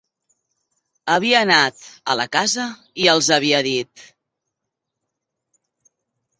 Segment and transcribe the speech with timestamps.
[1.15, 2.67] Havia anat a la casa
[3.03, 4.05] i els havia dit